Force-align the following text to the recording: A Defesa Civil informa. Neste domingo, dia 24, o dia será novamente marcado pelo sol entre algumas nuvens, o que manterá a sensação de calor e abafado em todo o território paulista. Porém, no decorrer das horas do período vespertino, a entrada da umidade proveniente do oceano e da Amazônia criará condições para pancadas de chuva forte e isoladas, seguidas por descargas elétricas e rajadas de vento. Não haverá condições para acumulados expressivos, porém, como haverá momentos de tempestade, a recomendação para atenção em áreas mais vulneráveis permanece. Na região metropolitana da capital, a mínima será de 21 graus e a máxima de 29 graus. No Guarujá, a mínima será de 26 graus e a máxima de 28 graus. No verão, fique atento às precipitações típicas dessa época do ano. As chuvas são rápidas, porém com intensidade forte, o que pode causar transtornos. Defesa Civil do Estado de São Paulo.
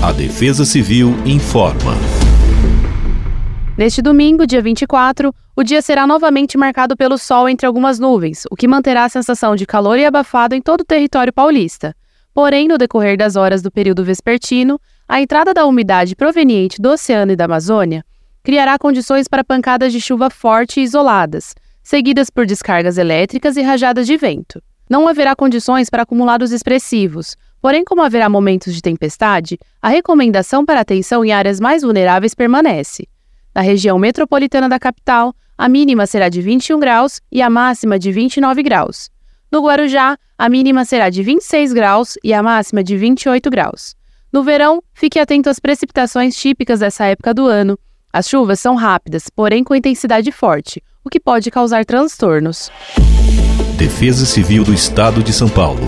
A 0.00 0.12
Defesa 0.12 0.64
Civil 0.64 1.12
informa. 1.26 1.92
Neste 3.76 4.00
domingo, 4.00 4.46
dia 4.46 4.62
24, 4.62 5.34
o 5.56 5.64
dia 5.64 5.82
será 5.82 6.06
novamente 6.06 6.56
marcado 6.56 6.96
pelo 6.96 7.18
sol 7.18 7.48
entre 7.48 7.66
algumas 7.66 7.98
nuvens, 7.98 8.44
o 8.48 8.54
que 8.54 8.68
manterá 8.68 9.04
a 9.04 9.08
sensação 9.08 9.56
de 9.56 9.66
calor 9.66 9.98
e 9.98 10.04
abafado 10.04 10.54
em 10.54 10.62
todo 10.62 10.82
o 10.82 10.84
território 10.84 11.32
paulista. 11.32 11.96
Porém, 12.32 12.68
no 12.68 12.78
decorrer 12.78 13.16
das 13.16 13.34
horas 13.34 13.60
do 13.60 13.72
período 13.72 14.04
vespertino, 14.04 14.80
a 15.08 15.20
entrada 15.20 15.52
da 15.52 15.66
umidade 15.66 16.14
proveniente 16.14 16.80
do 16.80 16.90
oceano 16.90 17.32
e 17.32 17.36
da 17.36 17.46
Amazônia 17.46 18.04
criará 18.44 18.78
condições 18.78 19.26
para 19.26 19.42
pancadas 19.42 19.92
de 19.92 20.00
chuva 20.00 20.30
forte 20.30 20.78
e 20.78 20.84
isoladas, 20.84 21.56
seguidas 21.82 22.30
por 22.30 22.46
descargas 22.46 22.98
elétricas 22.98 23.56
e 23.56 23.62
rajadas 23.62 24.06
de 24.06 24.16
vento. 24.16 24.62
Não 24.88 25.08
haverá 25.08 25.34
condições 25.34 25.90
para 25.90 26.04
acumulados 26.04 26.52
expressivos, 26.52 27.36
porém, 27.60 27.84
como 27.84 28.02
haverá 28.02 28.28
momentos 28.28 28.74
de 28.74 28.82
tempestade, 28.82 29.58
a 29.80 29.88
recomendação 29.88 30.64
para 30.64 30.80
atenção 30.80 31.24
em 31.24 31.32
áreas 31.32 31.60
mais 31.60 31.82
vulneráveis 31.82 32.34
permanece. 32.34 33.08
Na 33.54 33.60
região 33.60 33.98
metropolitana 33.98 34.68
da 34.68 34.78
capital, 34.78 35.34
a 35.56 35.68
mínima 35.68 36.06
será 36.06 36.28
de 36.28 36.40
21 36.40 36.78
graus 36.78 37.20
e 37.32 37.42
a 37.42 37.50
máxima 37.50 37.98
de 37.98 38.12
29 38.12 38.62
graus. 38.62 39.10
No 39.50 39.62
Guarujá, 39.62 40.16
a 40.38 40.48
mínima 40.48 40.84
será 40.84 41.10
de 41.10 41.22
26 41.22 41.72
graus 41.72 42.14
e 42.22 42.32
a 42.32 42.42
máxima 42.42 42.84
de 42.84 42.96
28 42.96 43.50
graus. 43.50 43.96
No 44.32 44.44
verão, 44.44 44.82
fique 44.92 45.18
atento 45.18 45.48
às 45.48 45.58
precipitações 45.58 46.36
típicas 46.36 46.80
dessa 46.80 47.06
época 47.06 47.32
do 47.32 47.46
ano. 47.46 47.78
As 48.12 48.28
chuvas 48.28 48.60
são 48.60 48.74
rápidas, 48.74 49.28
porém 49.34 49.64
com 49.64 49.74
intensidade 49.74 50.30
forte, 50.30 50.82
o 51.04 51.10
que 51.10 51.18
pode 51.18 51.50
causar 51.50 51.84
transtornos. 51.84 52.70
Defesa 53.76 54.26
Civil 54.26 54.64
do 54.64 54.74
Estado 54.74 55.22
de 55.22 55.32
São 55.32 55.48
Paulo. 55.48 55.86